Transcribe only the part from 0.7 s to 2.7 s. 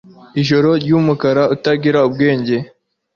ryumukara utagira ubwenge